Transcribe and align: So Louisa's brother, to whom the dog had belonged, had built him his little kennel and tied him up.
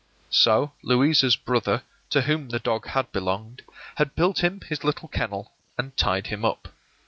So 0.31 0.73
Louisa's 0.81 1.35
brother, 1.35 1.83
to 2.09 2.21
whom 2.23 2.49
the 2.49 2.57
dog 2.57 2.87
had 2.87 3.11
belonged, 3.11 3.61
had 3.97 4.15
built 4.15 4.43
him 4.43 4.61
his 4.61 4.83
little 4.83 5.07
kennel 5.07 5.51
and 5.77 5.95
tied 5.95 6.25
him 6.25 6.43
up. 6.43 6.69